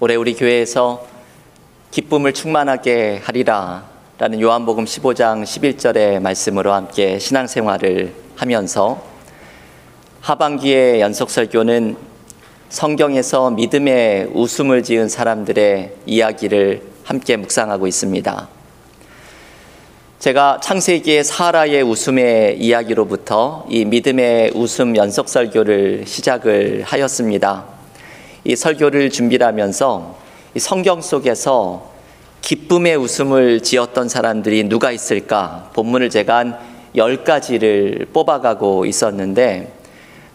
[0.00, 1.04] 올해 우리 교회에서
[1.90, 3.84] 기쁨을 충만하게 하리라
[4.16, 9.02] 라는 요한복음 15장 11절의 말씀으로 함께 신앙생활을 하면서
[10.20, 11.96] 하반기의 연속 설교는
[12.68, 18.48] 성경에서 믿음의 웃음을 지은 사람들의 이야기를 함께 묵상하고 있습니다.
[20.20, 27.77] 제가 창세기의 사라의 웃음의 이야기로부터 이 믿음의 웃음 연속 설교를 시작을 하였습니다.
[28.44, 30.16] 이 설교를 준비하면서
[30.58, 31.90] 성경 속에서
[32.40, 35.70] 기쁨의 웃음을 지었던 사람들이 누가 있을까?
[35.74, 36.58] 본문을 제가 한
[36.96, 39.72] 10가지를 뽑아가고 있었는데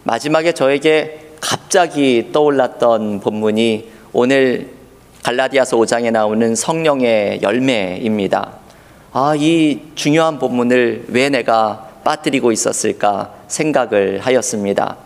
[0.04, 4.70] 마지막에 저에게 갑자기 떠올랐던 본문이 오늘
[5.22, 8.52] 갈라디아서 5장에 나오는 성령의 열매입니다.
[9.12, 14.96] 아, 이 중요한 본문을 왜 내가 빠뜨리고 있었을까 생각을 하였습니다.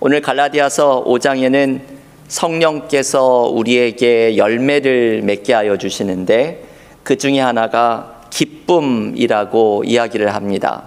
[0.00, 2.01] 오늘 갈라디아서 5장에는
[2.32, 6.64] 성령께서 우리에게 열매를 맺게 하여 주시는데
[7.02, 10.84] 그 중에 하나가 기쁨이라고 이야기를 합니다.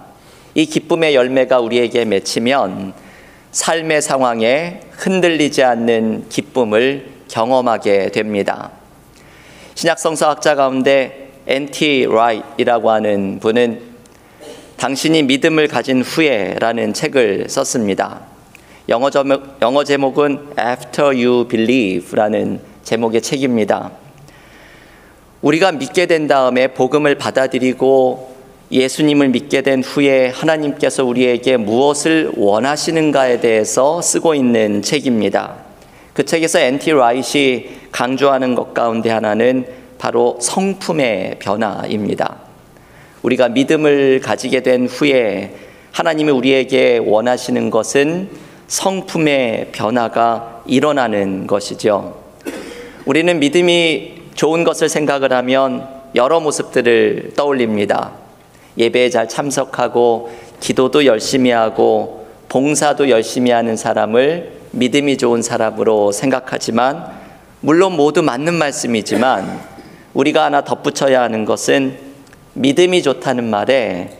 [0.54, 2.94] 이 기쁨의 열매가 우리에게 맺히면
[3.52, 8.72] 삶의 상황에 흔들리지 않는 기쁨을 경험하게 됩니다.
[9.76, 12.08] 신약 성서학자 가운데 N.T.
[12.10, 13.82] 라이트이라고 하는 분은
[14.78, 18.35] 당신이 믿음을 가진 후에라는 책을 썼습니다.
[18.88, 23.90] 영어 제목, 영어 제목은 After You Believe라는 제목의 책입니다.
[25.42, 28.36] 우리가 믿게 된 다음에 복음을 받아들이고
[28.70, 35.56] 예수님을 믿게 된 후에 하나님께서 우리에게 무엇을 원하시는가에 대해서 쓰고 있는 책입니다.
[36.12, 39.66] 그 책에서 엔티 라이트이 강조하는 것 가운데 하나는
[39.98, 42.36] 바로 성품의 변화입니다.
[43.22, 45.56] 우리가 믿음을 가지게 된 후에
[45.90, 52.16] 하나님이 우리에게 원하시는 것은 성품의 변화가 일어나는 것이죠.
[53.04, 58.12] 우리는 믿음이 좋은 것을 생각을 하면 여러 모습들을 떠올립니다.
[58.78, 67.06] 예배에 잘 참석하고 기도도 열심히 하고 봉사도 열심히 하는 사람을 믿음이 좋은 사람으로 생각하지만
[67.60, 69.60] 물론 모두 맞는 말씀이지만
[70.14, 71.98] 우리가 하나 덧붙여야 하는 것은
[72.54, 74.18] 믿음이 좋다는 말에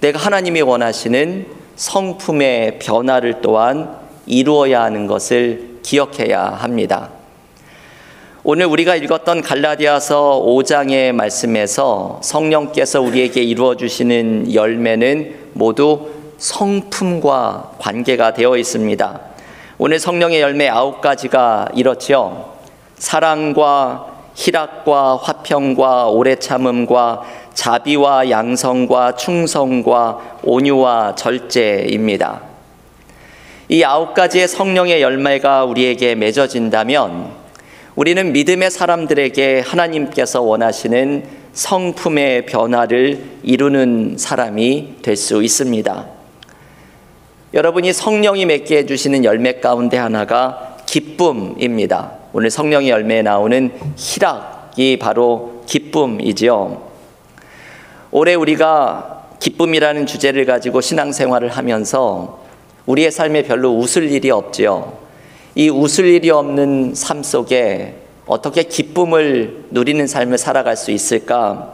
[0.00, 3.96] 내가 하나님이 원하시는 성품의 변화를 또한
[4.26, 7.10] 이루어야 하는 것을 기억해야 합니다.
[8.44, 18.56] 오늘 우리가 읽었던 갈라디아서 5장의 말씀에서 성령께서 우리에게 이루어 주시는 열매는 모두 성품과 관계가 되어
[18.56, 19.20] 있습니다.
[19.78, 22.54] 오늘 성령의 열매 아홉 가지가 이렇죠.
[22.96, 27.22] 사랑과 희락과 화평과 오래 참음과
[27.54, 32.42] 자비와 양성과 충성과 온유와 절제입니다.
[33.68, 37.30] 이 아홉 가지의 성령의 열매가 우리에게 맺어진다면
[37.94, 46.06] 우리는 믿음의 사람들에게 하나님께서 원하시는 성품의 변화를 이루는 사람이 될 수 있습니다.
[47.54, 52.12] 여러분이 성령이 맺게 해주시는 열매 가운데 하나가 기쁨입니다.
[52.32, 56.91] 오늘 성령의 열매에 나오는 희락이 바로 기쁨이지요.
[58.14, 62.44] 올해 우리가 기쁨이라는 주제를 가지고 신앙생활을 하면서
[62.84, 64.98] 우리의 삶에 별로 웃을 일이 없지요.
[65.54, 67.94] 이 웃을 일이 없는 삶 속에
[68.26, 71.72] 어떻게 기쁨을 누리는 삶을 살아갈 수 있을까?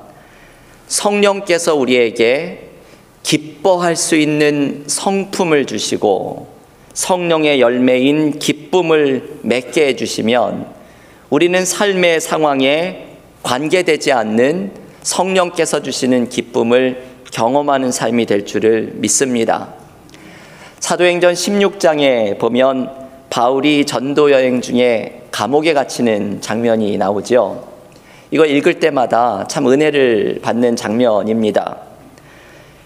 [0.87, 2.69] 성령께서 우리에게
[3.25, 6.47] 기뻐할 수 있는 성품을 주시고
[6.95, 10.67] 성령의 열매인 기쁨을 맺게 해주시면
[11.31, 13.07] 우리는 삶의 상황에
[13.43, 17.03] 관계되지 않는 성령께서 주시는 기쁨을
[17.33, 19.69] 경험하는 삶이 될 줄을 믿습니다.
[20.81, 22.91] 사도행전 16장에 보면
[23.31, 27.67] 바울이 전도 여행 중에 감옥에 갇히는 장면이 나오죠.
[28.31, 31.79] 이거 읽을 때마다 참 은혜를 받는 장면입니다.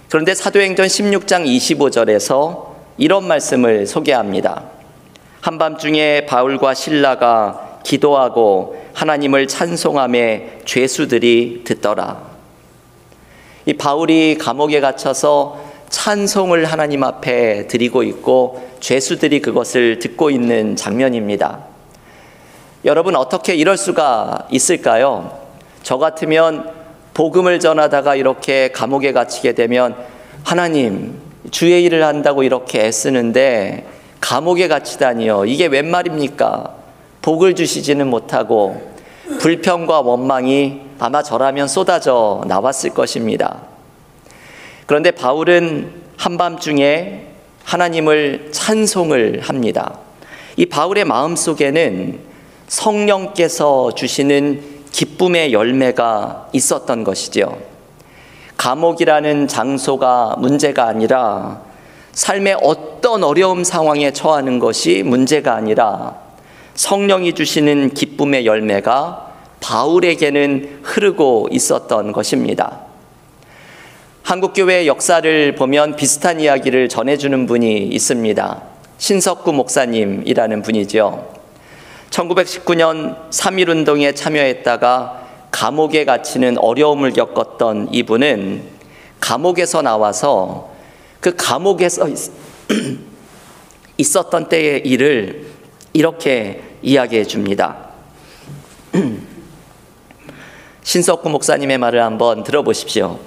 [0.08, 2.66] 그런데 사도행전 16장 25절에서
[2.98, 4.62] 이런 말씀을 소개합니다.
[5.40, 12.22] 한밤중에 바울과 신라가 기도하고 하나님을 찬송함에 죄수들이 듣더라.
[13.66, 21.64] 이 바울이 감옥에 갇혀서 찬송을 하나님 앞에 드리고 있고 죄수들이 그것을 듣고 있는 장면입니다.
[22.84, 25.38] 여러분 어떻게 이럴 수가 있을까요?
[25.82, 26.70] 저 같으면
[27.14, 29.94] 복음을 전하다가 이렇게 감옥에 갇히게 되면
[30.42, 31.20] 하나님
[31.50, 33.86] 주의 일을 한다고 이렇게 애쓰는데
[34.20, 35.44] 감옥에 갇히다니요.
[35.44, 36.71] 이게 웬 말입니까?
[37.22, 38.92] 복을 주시지는 못하고
[39.38, 43.62] 불평과 원망이 아마 저라면 쏟아져 나왔을 것입니다.
[44.86, 47.28] 그런데 바울은 한밤중에
[47.64, 49.98] 하나님을 찬송을 합니다.
[50.56, 52.18] 이 바울의 마음 속에는
[52.66, 57.58] 성령께서 주시는 기쁨의 열매가 있었던 것이죠.
[58.56, 61.62] 감옥이라는 장소가 문제가 아니라
[62.12, 66.21] 삶의 어떤 어려움 상황에 처하는 것이 문제가 아니라
[66.74, 72.80] 성령이 주시는 기쁨의 열매가 바울에게는 흐르고 있었던 것입니다.
[74.22, 78.62] 한국교회 역사를 보면 비슷한 이야기를 전해주는 분이 있습니다.
[78.98, 81.32] 신석구 목사님이라는 분이죠.
[82.10, 88.62] 1919년 3.1운동에 참여했다가 감옥에 갇히는 어려움을 겪었던 이분은
[89.20, 90.70] 감옥에서 나와서
[91.20, 92.08] 그 감옥에서
[93.98, 95.51] 있었던 때의 일을
[95.92, 97.76] 이렇게 이야기해 줍니다.
[100.82, 103.18] 신석구 목사님의 말을 한번 들어보십시오.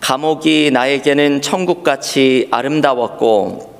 [0.00, 3.74] 감옥이 나에게는 천국같이 아름다웠고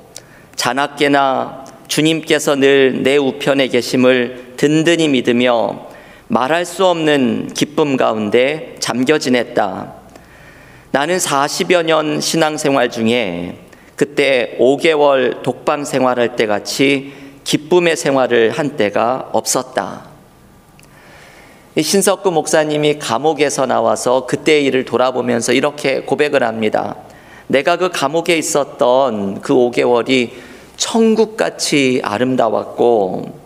[0.55, 5.87] 자나깨나 주님께서 늘 내 우편에 계심을 든든히 믿으며
[6.27, 9.93] 말할 수 없는 기쁨 가운데 잠겨 지냈다.
[10.91, 13.57] 나는 40여 년 신앙생활 중에
[13.95, 17.13] 그때 5개월 독방 생활할 때 같이
[17.45, 20.03] 기쁨의 생활을 한 때가 없었다.
[21.79, 26.95] 신석구 목사님이 감옥에서 나와서 그때의 일을 돌아보면서 이렇게 고백을 합니다.
[27.47, 30.31] 내가 그 감옥에 있었던 그 5개월이
[30.77, 33.39] 천국같이 아름다웠고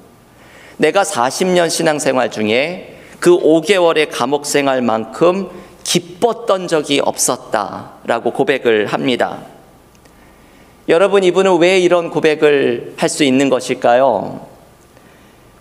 [0.78, 5.50] 내가 40년 신앙생활 중에 그 5개월의 감옥 생활만큼
[5.84, 9.40] 기뻤던 적이 없었다라고 고백을 합니다.
[10.90, 14.48] 여러분 이분은 왜 이런 고백을 할 수 있는 것일까요?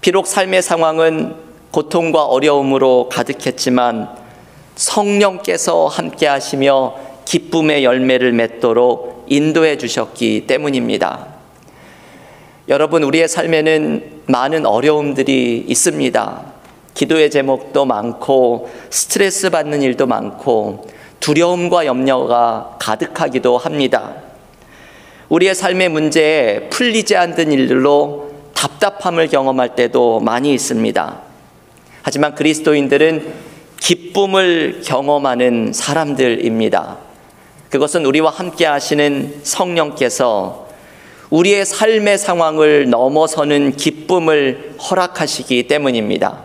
[0.00, 1.34] 비록 삶의 상황은
[1.70, 4.08] 고통과 어려움으로 가득했지만
[4.75, 6.94] 성령께서 함께 하시며
[7.26, 11.26] 기쁨의 열매를 맺도록 인도해 주셨기 때문입니다.
[12.70, 16.42] 여러분, 우리의 삶에는 많은 어려움들이 있습니다.
[16.94, 20.86] 기도의 제목도 많고, 스트레스 받는 일도 많고,
[21.20, 24.27] 두려움과 염려가 가득하기도 합니다.
[25.28, 31.20] 우리의 삶의 문제에 풀리지 않는 일들로 답답함을 경험할 때도 많이 있습니다.
[32.02, 33.48] 하지만 그리스도인들은
[33.78, 36.98] 기쁨을 경험하는 사람들입니다.
[37.70, 40.66] 그것은 우리와 함께 하시는 성령께서
[41.31, 46.42] 우리의 삶의 상황을 넘어서는 기쁨을 허락하시기 때문입니다.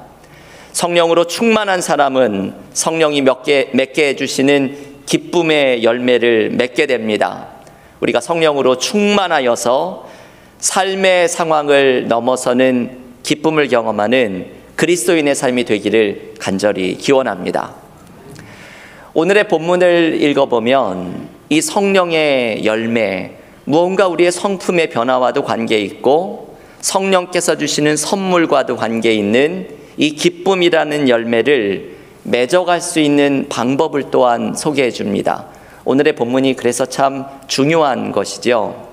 [0.73, 7.52] 성령으로 충만한 사람은 성령이 맺게, 맺게 해주시는 기쁨의 열매를 맺게 됩니다.
[8.03, 10.09] 우리가 성령으로 충만하여서
[10.59, 17.75] 삶의 상황을 넘어서는 기쁨을 경험하는 그리스도인의 삶이 되기를 간절히 기원합니다.
[19.13, 28.75] 오늘의 본문을 읽어보면 이 성령의 열매, 무언가 우리의 성품의 변화와도 관계 있고 성령께서 주시는 선물과도
[28.75, 35.52] 관계 있는 이 기쁨이라는 열매를 맺어갈 수 있는 방법을 또한 소개해 줍니다.
[35.85, 38.89] 오늘의 본문이 그래서 참 중요한 것이죠.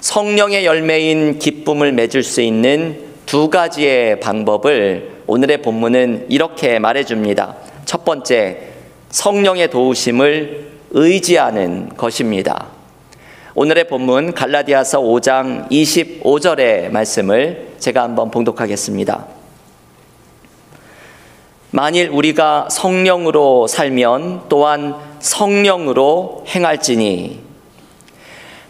[0.00, 7.56] 성령의 열매인 기쁨을 맺을 수 있는 두 가지의 방법을 오늘의 본문은 이렇게 말해줍니다.
[7.84, 8.68] 첫 번째,
[9.10, 12.66] 성령의 도우심을 의지하는 것입니다.
[13.54, 19.41] 오늘의 본문 갈라디아서 5장 25절의 말씀을 제가 한번 봉독하겠습니다.
[21.74, 27.40] 만일 우리가 성령으로 살면 또한 성령으로 행할지니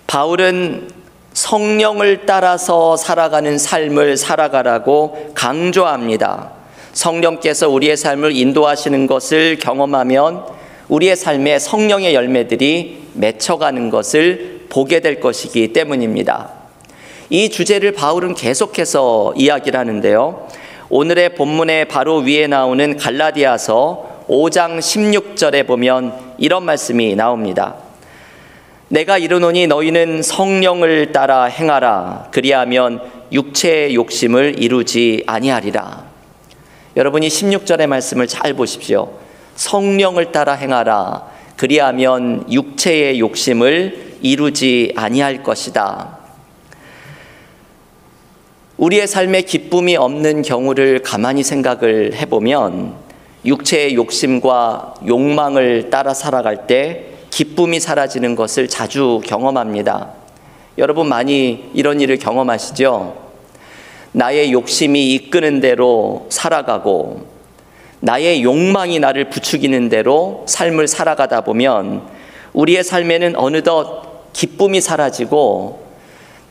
[0.07, 0.89] 바울은
[1.33, 6.53] 성령을 따라서 살아가는 삶을 살아가라고 강조합니다.
[6.93, 10.45] 성령께서 우리의 삶을 인도하시는 것을 경험하면
[10.89, 16.51] 우리의 삶에 성령의 열매들이 맺혀가는 것을 보게 될 것이기 때문입니다.
[17.31, 20.47] 이 주제를 바울은 계속해서 이야기를 하는데요.
[20.95, 27.77] 오늘의 본문의 바로 위에 나오는 갈라디아서 5장 16절에 보면 이런 말씀이 나옵니다.
[28.89, 33.01] 내가 이르노니 너희는 성령을 따라 행하라 그리하면
[33.33, 36.05] 육체의 욕심을 이루지 아니하리라.
[36.95, 39.15] 여러분이 16절의 말씀을 잘 보십시오.
[39.55, 46.22] 성령을 따라 행하라 그리하면 육체의 욕심을 이루지 아니할 것이다.
[48.83, 52.95] 우리의 삶에 기쁨이 없는 경우를 가만히 생각을 해보면
[53.45, 60.09] 육체의 욕심과 욕망을 따라 살아갈 때 기쁨이 사라지는 것을 자주 경험합니다.
[60.79, 63.23] 여러분 많이 이런 일을 경험하시죠?
[64.11, 67.29] 나의 욕심이 이끄는 대로 살아가고
[68.01, 72.03] 나의 욕망이 나를 부추기는 대로 삶을 살아가다 보면
[72.53, 75.92] 우리의 삶에는 어느덧 기쁨이 사라지고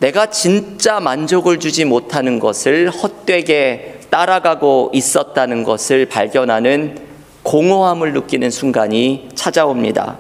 [0.02, 6.98] 내가 진짜 만족을 주지 못하는 것을 헛되게 따라가고 있었다는 것을 발견하는
[7.44, 10.18] 공허함을 느끼는 순간이 찾아옵니다.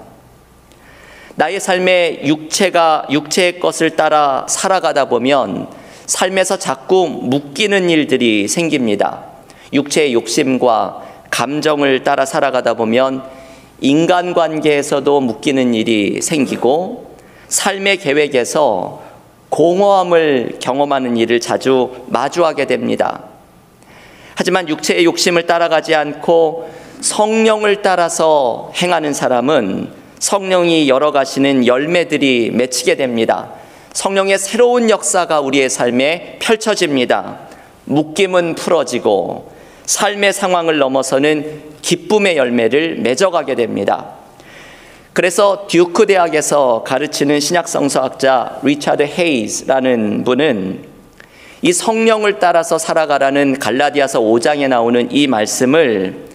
[1.33, 5.67] 나의 삶에 육체가 육체의 것을 따라 살아가다 보면
[6.05, 9.23] 삶에서 자꾸 묶이는 일들이 생깁니다.
[9.73, 13.23] 육체의 욕심과 감정을 따라 살아가다 보면
[13.79, 17.15] 인간관계에서도 묶이는 일이 생기고
[17.47, 19.10] 삶의 계획에서
[19.51, 23.23] 공허함을 경험하는 일을 자주 마주하게 됩니다.
[24.33, 26.69] 하지만 육체의 욕심을 따라가지 않고
[27.01, 29.89] 성령을 따라서 행하는 사람은
[30.19, 33.49] 성령이 열어 가시는 열매들이 맺히게 됩니다.
[33.93, 37.39] 성령의 새로운 역사가 우리의 삶에 펼쳐집니다.
[37.85, 39.51] 묶임은 풀어지고
[39.85, 44.20] 삶의 상황을 넘어서는 기쁨의 열매를 맺어가게 됩니다.
[45.13, 50.85] 그래서 듀크 대학에서 가르치는 신약 성서학자 리차드 헤이즈라는 분은
[51.63, 56.27] 이 성령을 따라서 살아가라는 갈라디아서 5장에 나오는 이 말씀을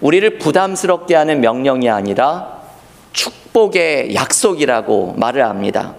[0.00, 2.62] 우리를 부담스럽게 하는 명령이 아니라
[3.12, 5.94] 축복의 약속이라고 말을 합니다.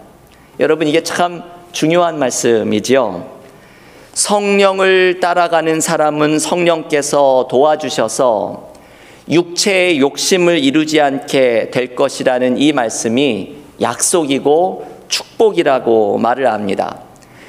[0.62, 1.44] 여러분 이게 참
[1.74, 3.36] 중요한 말씀이지요.
[4.14, 8.75] 성령을 따라가는 사람은 성령께서 도와주셔서
[9.30, 17.00] 육체의 욕심을 이루지 않게 될 것이라는 이 말씀이 약속이고 축복이라고 말을 합니다.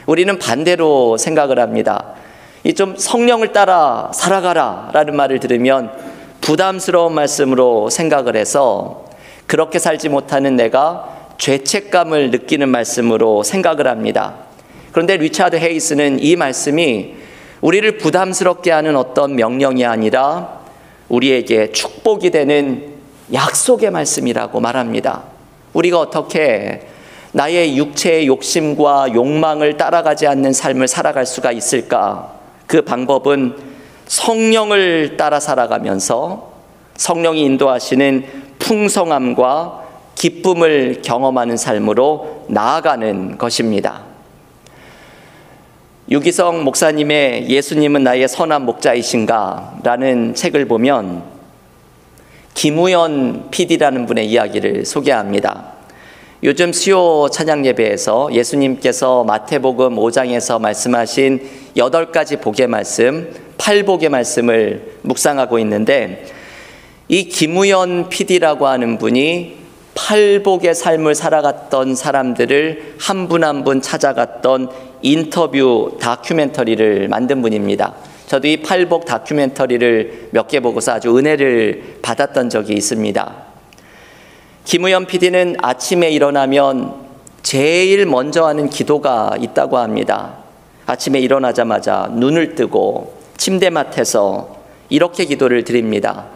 [0.07, 2.15] 우리는 반대로 생각을 합니다.
[2.65, 5.91] 이 좀 성령을 따라 살아가라 라는 말을 들으면
[6.41, 9.05] 부담스러운 말씀으로 생각을 해서
[9.47, 14.35] 그렇게 살지 못하는 내가 죄책감을 느끼는 말씀으로 생각을 합니다.
[14.91, 17.15] 그런데 리차드 헤이스는 이 말씀이
[17.61, 20.56] 우리를 부담스럽게 하는 어떤 명령이 아니라
[21.09, 22.95] 우리에게 축복이 되는
[23.33, 25.25] 약속의 말씀이라고 말합니다.
[25.73, 26.89] 우리가 어떻게
[27.33, 32.33] 나의 육체의 욕심과 욕망을 따라가지 않는 삶을 살아갈 수가 있을까?
[32.67, 33.57] 그 방법은
[34.07, 36.53] 성령을 따라 살아가면서
[36.97, 38.25] 성령이 인도하시는
[38.59, 39.85] 풍성함과
[40.15, 44.16] 기쁨을 경험하는 삶으로 나아가는 것입니다.
[46.09, 49.81] 유기성 목사님의 예수님은 나의 선한 목자이신가?
[49.83, 51.25] 라는 책을 보면
[52.55, 55.73] 김우연 PD라는 분의 이야기를 소개합니다.
[56.45, 61.41] 요즘 수요 찬양 예배에서 예수님께서 마태복음 5장에서 말씀하신
[61.77, 66.25] 8가지 복의 말씀, 8복의 말씀을 묵상하고 있는데
[67.09, 69.57] 이 김우연 PD라고 하는 분이
[69.97, 74.71] 팔복의 삶을 살아갔던 사람들을 한 분 한분 찾아갔던
[75.07, 77.95] 인터뷰 다큐멘터리를 만든 분입니다.
[78.27, 83.35] 저도 이 팔복 다큐멘터리를 몇 개 보고서 아주 은혜를 받았던 적이 있습니다.
[84.65, 87.07] 김우현 PD는 아침에 일어나면
[87.43, 90.39] 제일 먼저 하는 기도가 있다고 합니다.
[90.87, 94.57] 아침에 일어나자마자 눈을 뜨고 침대맡에서
[94.89, 96.27] 이렇게 기도를 드립니다.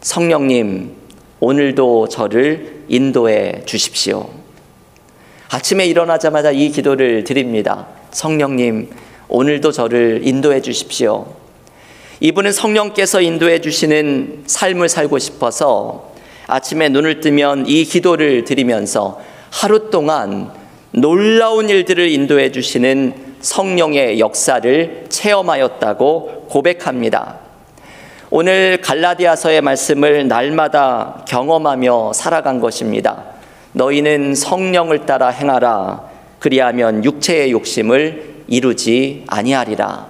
[0.00, 0.96] 성령님,
[1.38, 4.28] 오늘도 저를 인도해 주십시오.
[5.48, 7.86] 아침에 일어나자마자 이 기도를 드립니다.
[8.16, 8.88] 성령님,
[9.28, 11.26] 오늘도 저를 인도해 주십시오.
[12.20, 16.12] 이분은 성령께서 인도해 주시는 삶을 살고 싶어서
[16.46, 19.20] 아침에 눈을 뜨면 이 기도를 드리면서
[19.50, 20.50] 하루 동안
[20.92, 27.40] 놀라운 일들을 인도해 주시는 성령의 역사를 체험하였다고 고백합니다.
[28.30, 33.24] 오늘 갈라디아서의 말씀을 날마다 경험하며 살아간 것입니다.
[33.72, 36.15] 너희는 성령을 따라 행하라.
[36.38, 40.06] 그리하면 육체의 욕심을 이루지 아니하리라.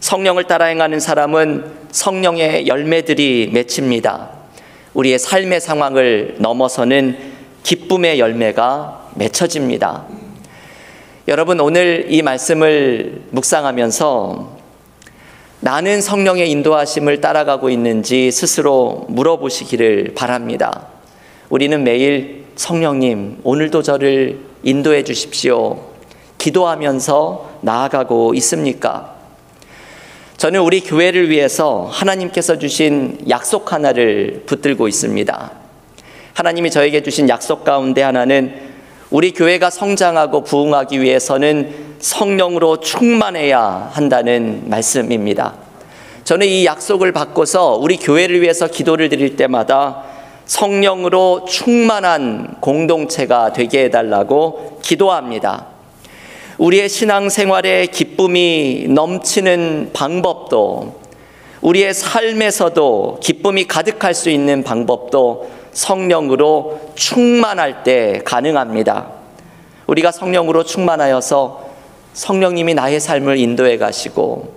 [0.00, 4.30] 성령을 따라 행하는 사람은 성령의 열매들이 맺힙니다.
[4.94, 7.16] 우리의 삶의 상황을 넘어서는
[7.62, 10.06] 기쁨의 열매가 맺혀집니다.
[11.28, 14.58] 여러분, 오늘 이 말씀을 묵상하면서
[15.60, 20.88] 나는 성령의 인도하심을 따라가고 있는지 스스로 물어보시기를 바랍니다.
[21.48, 25.78] 우리는 매일 성령님, 오늘도 저를 인도해 주십시오.
[26.38, 29.14] 기도하면서 나아가고 있습니까?
[30.36, 35.52] 저는 우리 교회를 위해서 하나님께서 주신 약속 하나를 붙들고 있습니다.
[36.34, 38.72] 하나님이 저에게 주신 약속 가운데 하나는
[39.10, 45.54] 우리 교회가 성장하고 부흥하기 위해서는 성령으로 충만해야 한다는 말씀입니다.
[46.24, 50.11] 저는 이 약속을 받고서 우리 교회를 위해서 기도를 드릴 때마다
[50.52, 55.68] 성령으로 충만한 공동체가 되게 해달라고 기도합니다.
[56.58, 61.00] 우리의 신앙생활에 기쁨이 넘치는 방법도
[61.62, 69.06] 우리의 삶에서도 기쁨이 가득할 수 있는 방법도 성령으로 충만할 때 가능합니다.
[69.86, 71.64] 우리가 성령으로 충만하여서
[72.12, 74.54] 성령님이 나의 삶을 인도해 가시고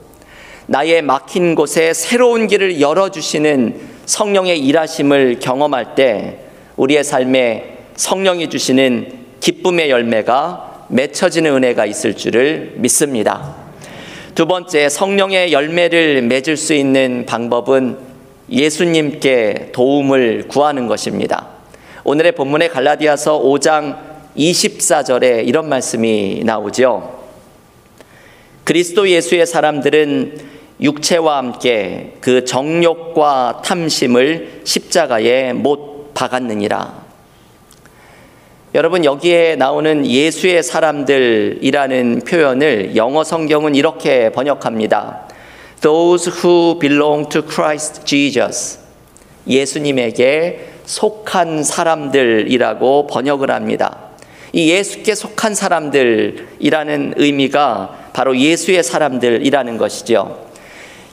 [0.68, 6.40] 나의 막힌 곳에 새로운 길을 열어주시는 성령의 일하심을 경험할 때
[6.76, 13.56] 우리의 삶에 성령이 주시는 기쁨의 열매가 맺혀지는 은혜가 있을 줄을 믿습니다.
[14.36, 17.98] 두 번째, 성령의 열매를 맺을 수 있는 방법은
[18.50, 21.48] 예수님께 도움을 구하는 것입니다.
[22.04, 23.98] 오늘의 본문의 갈라디아서 5장
[24.38, 27.24] 24절에 이런 말씀이 나오죠.
[28.64, 37.06] 그리스도 예수의 사람들은 육체와 함께 그 정욕과 탐심을 십자가에 못 박았느니라.
[38.76, 45.30] 여러분 여기에 나오는 예수의 사람들이라는 표현을 영어 성경은 이렇게 번역합니다.
[45.80, 48.80] Those who belong to Christ Jesus.
[49.48, 53.98] 예수님에게 속한 사람들이라고 번역을 합니다.
[54.52, 60.45] 이 예수께 속한 사람들이라는 의미가 바로 예수의 사람들이라는 것이죠.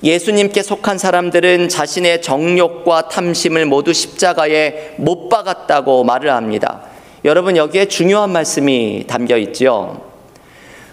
[0.02, 6.82] 예수님께 속한 사람들은 자신의 정욕과 탐심을 모두 십자가에 못 박았다고 말을 합니다.
[7.24, 10.02] 여러분 여기에 중요한 말씀이 담겨 있지요.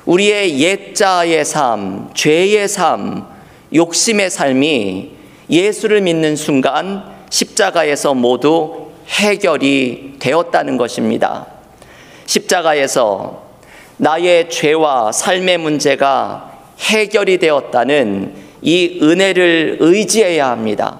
[0.06, 3.25] 우리의 옛자의 삶, 죄의 삶,
[3.74, 5.12] 욕심의 삶이
[5.50, 11.48] 예수를 믿는 순간 십자가에서 모두 해결이 되었다는 것입니다.
[12.28, 13.44] 십자가에서
[13.98, 21.00] 나의 죄와 삶의 문제가 해결이 되었다는 이 은혜를 의지해야 합니다.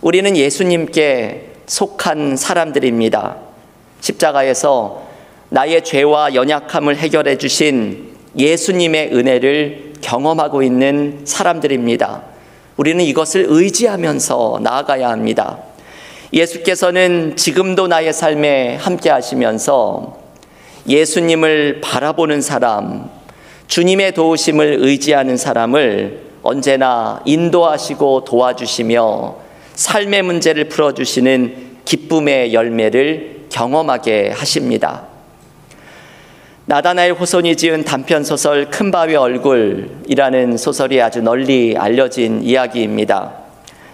[0.00, 3.36] 우리는 예수님께 속한 사람들입니다.
[4.00, 5.06] 십자가에서
[5.48, 12.22] 나의 죄와 연약함을 해결해 주신 예수님의 은혜를 경험하고 있는 사람들입니다.
[12.76, 15.58] 우리는 이것을 의지하면서 나아가야 합니다.
[16.32, 20.18] 예수께서는 지금도 나의 삶에 함께 하시면서
[20.88, 23.08] 예수님을 바라보는 사람,
[23.68, 29.36] 주님의 도우심을 의지하는 사람을 언제나 인도하시고 도와주시며
[29.74, 35.04] 삶의 문제를 풀어주시는 기쁨의 열매를 경험하게 하십니다.
[36.66, 43.32] 나다나엘 호손이 지은 단편 소설 큰 바위 얼굴이라는 소설이 아주 널리 알려진 이야기입니다.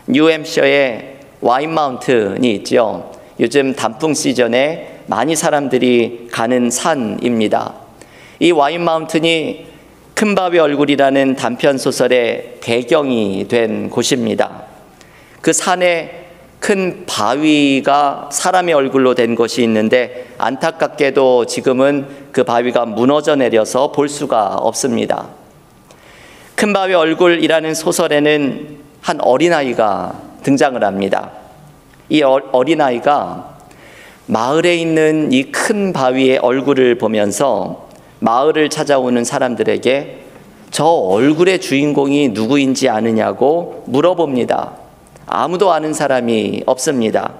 [0.07, 3.13] 뉴햄셔의 와인 마운튼이 있죠.
[3.41, 7.75] 요즘 단풍 시즌에 많이 사람들이 가는 산입니다.
[8.41, 9.72] 이 와인 마운튼이
[10.23, 14.63] 큰 바위 얼굴이라는 단편 소설의 배경이 된 곳입니다.
[15.41, 16.27] 그 산에
[16.61, 24.59] 큰 바위가 사람의 얼굴로 된 것이 있는데 안타깝게도 지금은 그 바위가 무너져 내려서 볼 수가
[24.59, 25.27] 없습니다.
[26.55, 31.33] 큰 바위 얼굴이라는 소설에는 한 어린아이가 등장을 합니다.
[32.09, 33.57] 이 어, 어린아이가
[34.27, 37.91] 마을에 있는 이 큰 바위의 얼굴을 보면서
[38.23, 40.21] 마을을 찾아오는 사람들에게
[40.71, 44.75] 저 얼굴의 주인공이 누구인지 아느냐고 물어봅니다.
[45.27, 47.33] 아무도 아는 사람이 없습니다.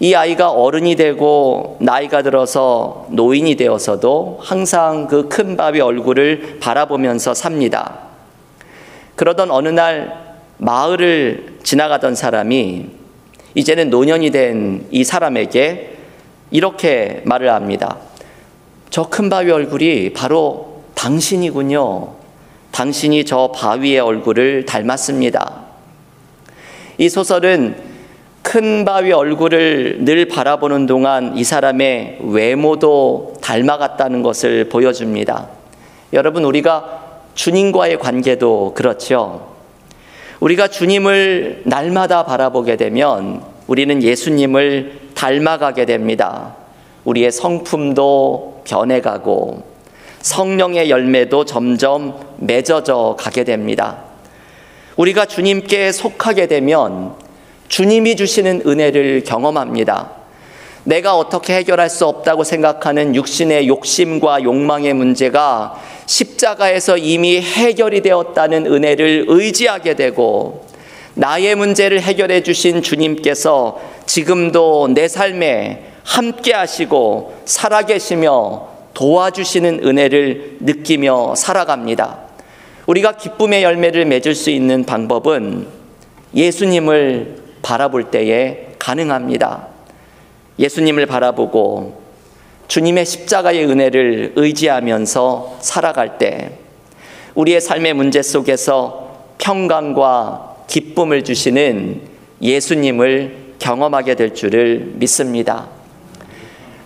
[0.00, 8.00] 이 아이가 어른이 되고 나이가 들어서 노인이 되어서도 항상 그큰 밥의 얼굴을 바라보면서 삽니다.
[9.16, 12.86] 그러던 어느 날 마을을 지나가던 사람이
[13.54, 15.96] 이제는 노년이 된 이 사람에게
[16.50, 17.96] 이렇게 말을 합니다.
[18.94, 22.10] 저 큰 바위 얼굴이 바로 당신이군요.
[22.70, 25.62] 당신이 저 바위의 얼굴을 닮았습니다.
[26.98, 27.74] 이 소설은
[28.42, 35.48] 큰 바위 얼굴을 늘 바라보는 동안 이 사람의 외모도 닮아갔다는 것을 보여줍니다.
[36.12, 37.00] 여러분, 우리가
[37.34, 39.56] 주님과의 관계도 그렇죠.
[40.38, 46.54] 우리가 주님을 날마다 바라보게 되면 우리는 예수님을 닮아가게 됩니다.
[47.02, 49.62] 우리의 성품도 변해가고
[50.20, 54.04] 성령의 열매도 점점 맺어져 가게 됩니다.
[54.96, 57.14] 우리가 주님께 속하게 되면
[57.68, 60.12] 주님이 주시는 은혜를 경험합니다.
[60.84, 69.24] 내가 어떻게 해결할 수 없다고 생각하는 육신의 욕심과 욕망의 문제가 십자가에서 이미 해결이 되었다는 은혜를
[69.28, 70.66] 의지하게 되고
[71.14, 82.18] 나의 문제를 해결해 주신 주님께서 지금도 내 삶에 함께 하시고 살아계시며 도와주시는 은혜를 느끼며 살아갑니다.
[82.86, 85.66] 우리가 기쁨의 열매를 맺을 수 있는 방법은
[86.34, 89.68] 예수님을 바라볼 때에 가능합니다.
[90.58, 92.02] 예수님을 바라보고
[92.68, 96.58] 주님의 십자가의 은혜를 의지하면서 살아갈 때
[97.34, 102.02] 우리의 삶의 문제 속에서 평강과 기쁨을 주시는
[102.40, 105.73] 예수님을 경험하게 될 줄을 믿습니다.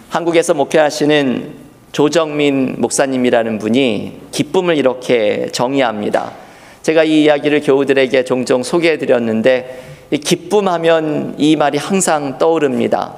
[0.08, 1.52] 한국에서 목회하시는
[1.92, 6.32] 조정민 목사님이라는 분이 기쁨을 이렇게 정의합니다.
[6.80, 13.16] 제가 이 이야기를 교우들에게 종종 소개해 드렸는데 기쁨하면 이 말이 항상 떠오릅니다.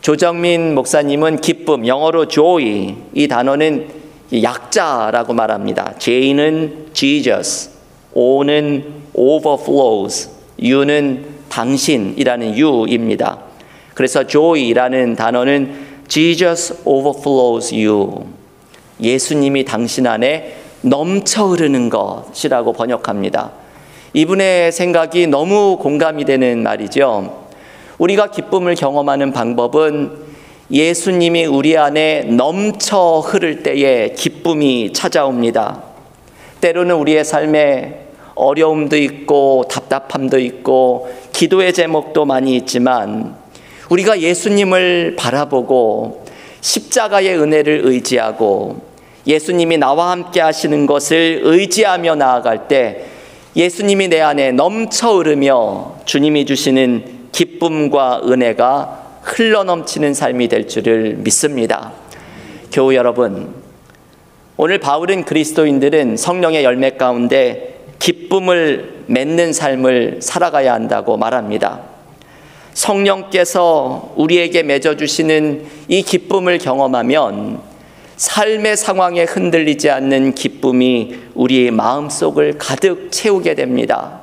[0.00, 3.88] 조정민 목사님은 기쁨, 영어로 joy 이 단어는
[4.42, 5.94] 약자라고 말합니다.
[5.98, 7.70] J는 Jesus,
[8.14, 10.30] O는 overflows,
[10.62, 13.50] U는 당신이라는 U입니다.
[13.92, 18.26] 그래서 joy라는 단어는 Jesus overflows you.
[19.00, 23.52] 예수님이 당신 안에 넘쳐 흐르는 것이라고 번역합니다.
[24.12, 27.46] 이분의 생각이 너무 공감이 되는 말이죠.
[27.98, 30.30] 우리가 기쁨을 경험하는 방법은
[30.72, 35.80] 예수님이 우리 안에 넘쳐 흐를 때에 기쁨이 찾아옵니다.
[36.60, 43.39] 때로는 우리의 삶에 어려움도 있고 답답함도 있고 기도의 제목도 많이 있지만
[43.90, 46.24] 우리가 예수님을 바라보고
[46.60, 48.88] 십자가의 은혜를 의지하고
[49.26, 53.04] 예수님이 나와 함께 하시는 것을 의지하며 나아갈 때
[53.56, 61.92] 예수님이 내 안에 넘쳐 흐르며 주님이 주시는 기쁨과 은혜가 흘러 넘치는 삶이 될 줄을 믿습니다.
[62.72, 63.52] 교우 여러분,
[64.56, 71.89] 오늘 바울은 그리스도인들은 성령의 열매 가운데 기쁨을 맺는 삶을 살아가야 한다고 말합니다.
[72.74, 77.60] 성령께서 우리에게 맺어주시는 이 기쁨을 경험하면
[78.16, 84.20] 삶의 상황에 흔들리지 않는 기쁨이 우리의 마음속을 가득 채우게 됩니다.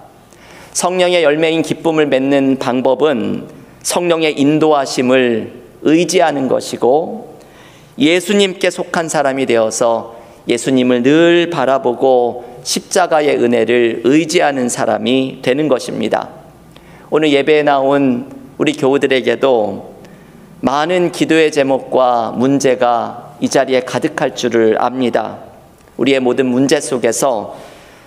[0.73, 3.47] 성령의 열매인 기쁨을 맺는 방법은
[3.81, 7.39] 성령의 인도하심을 의지하는 것이고
[7.97, 10.15] 예수님께 속한 사람이 되어서
[10.47, 16.36] 예수님을 늘 바라보고 십자가의 은혜를 의지하는 사람이 되는 것입니다.
[17.09, 19.95] 오늘 예배에 나온 우리 교우들에게도
[20.59, 25.37] 많은 기도의 제목과 문제가 이 자리에 가득할 줄을 압니다.
[25.95, 27.57] 우리의 모든 문제 속에서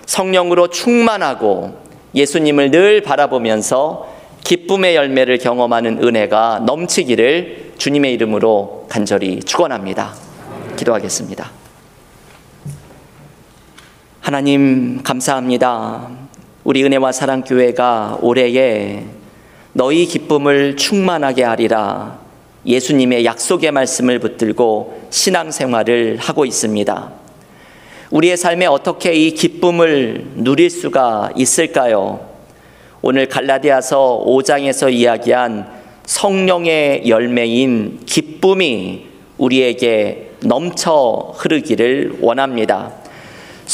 [0.05, 1.79] 성령으로 충만하고
[2.13, 4.07] 예수님을 늘 바라보면서
[4.43, 10.13] 기쁨의 열매를 경험하는 은혜가 넘치기를 주님의 이름으로 간절히 축원합니다.
[10.77, 11.49] 기도하겠습니다.
[14.19, 16.30] 하나님 감사합니다.
[16.63, 19.03] 우리 은혜와 사랑 교회가 올해에
[19.73, 22.19] 너희 기쁨을 충만하게 하리라
[22.67, 27.11] 예수님의 약속의 말씀을 붙들고 신앙생활을 하고 있습니다.
[28.11, 32.29] 우리의 삶에 어떻게 이 기쁨을 누릴 수가 있을까요?
[33.01, 35.67] 오늘 갈라디아서 5장에서 이야기한
[36.05, 39.07] 성령의 열매인 기쁨이
[39.39, 43.00] 우리에게 넘쳐 흐르기를 원합니다.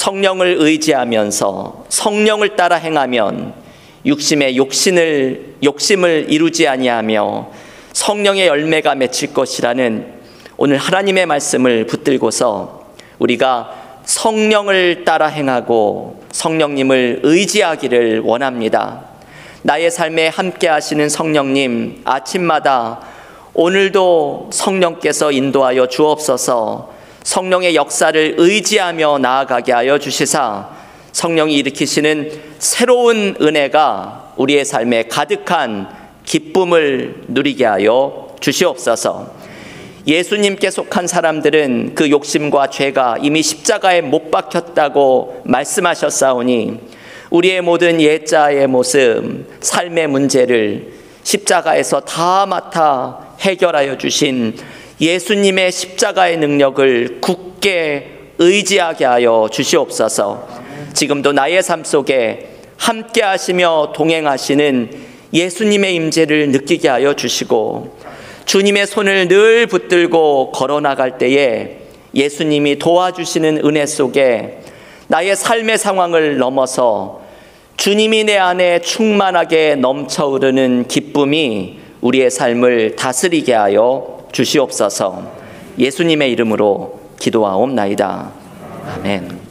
[0.08, 3.54] 성령을 의지하면서 성령을 따라 행하면
[4.06, 7.50] 육심의 욕심을 욕심을 이루지 아니하며
[7.91, 10.08] 성령의 열매가 맺힐 것이라는
[10.56, 12.86] 오늘 하나님의 말씀을 붙들고서
[13.20, 19.02] 우리가 성령을 따라 행하고 성령님을 의지하기를 원합니다.
[19.63, 23.02] 나의 삶에 함께 하시는 성령님, 아침마다
[23.54, 26.96] 오늘도 성령께서 인도하여 주옵소서
[27.28, 30.70] 성령의 역사를 의지하며 나아가게 하여 주시사
[31.12, 35.90] 성령이 일으키시는 새로운 은혜가 우리의 삶에 가득한
[36.24, 39.30] 기쁨을 누리게 하여 주시옵소서.
[40.08, 46.80] 예수님께 속한 사람들은 그 욕심과 죄가 이미 십자가에 못 박혔다고 말씀하셨사오니
[47.30, 54.56] 우리의 모든 예자의 모습, 삶의 문제를 십자가에서 다 맡아 해결하여 주신
[54.99, 60.47] 예수님의 십자가의 능력을 굳게 의지하게 하여 주시옵소서.
[60.93, 64.89] 지금도 나의 삶 속에 함께 하시며 동행하시는
[65.33, 67.97] 예수님의 임재를 느끼게 하여 주시고
[68.45, 71.79] 주님의 손을 늘 붙들고 걸어 나갈 때에
[72.15, 74.60] 예수님이 도와주시는 은혜 속에
[75.07, 77.21] 나의 삶의 상황을 넘어서
[77.75, 85.32] 주님이 내 안에 충만하게 넘쳐 흐르는 기쁨이 우리의 삶을 다스리게 하여 주시옵소서
[85.80, 88.32] 예수님의 이름으로 기도하옵나이다.
[88.95, 89.46] 아멘.